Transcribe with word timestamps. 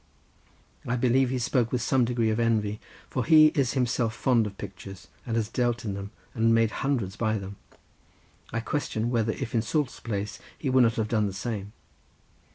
I 0.87 0.95
believe 0.95 1.29
he 1.29 1.37
spoke 1.37 1.71
with 1.71 1.83
some 1.83 2.05
degree 2.05 2.31
of 2.31 2.39
envy, 2.39 2.79
for 3.07 3.23
he 3.23 3.49
is 3.53 3.73
himself 3.73 4.15
fond 4.15 4.47
of 4.47 4.57
pictures, 4.57 5.09
and 5.27 5.35
has 5.35 5.47
dealt 5.47 5.85
in 5.85 5.93
them, 5.93 6.09
and 6.33 6.55
made 6.55 6.71
hundreds 6.81 7.15
by 7.15 7.37
them. 7.37 7.57
I 8.51 8.61
question 8.61 9.11
whether 9.11 9.33
if 9.33 9.53
in 9.53 9.61
Soult's 9.61 9.99
place 9.99 10.39
he 10.57 10.71
would 10.71 10.81
not 10.81 10.95
have 10.95 11.07
done 11.09 11.27
the 11.27 11.33
same. 11.33 11.73